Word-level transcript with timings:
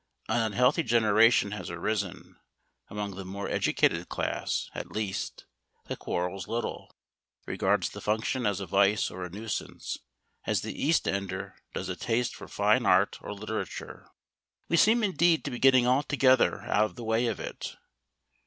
An 0.27 0.41
unhealthy 0.41 0.81
generation 0.81 1.51
has 1.51 1.69
arisen 1.69 2.39
among 2.87 3.13
the 3.13 3.23
more 3.23 3.47
educated 3.47 4.09
class 4.09 4.67
at 4.73 4.89
least 4.91 5.45
that 5.85 5.99
quarrels 5.99 6.47
little, 6.47 6.91
regards 7.45 7.89
the 7.91 8.01
function 8.01 8.47
as 8.47 8.59
a 8.59 8.65
vice 8.65 9.11
or 9.11 9.23
a 9.23 9.29
nuisance, 9.29 9.99
as 10.47 10.61
the 10.61 10.73
East 10.73 11.07
ender 11.07 11.55
does 11.75 11.87
a 11.87 11.95
taste 11.95 12.33
for 12.33 12.47
fine 12.47 12.83
art 12.83 13.19
or 13.21 13.31
literature. 13.31 14.09
We 14.69 14.75
seem 14.75 15.03
indeed 15.03 15.45
to 15.45 15.51
be 15.51 15.59
getting 15.59 15.85
altogether 15.85 16.63
out 16.63 16.85
of 16.85 16.95
the 16.95 17.03
way 17.03 17.27
of 17.27 17.39
it. 17.39 17.75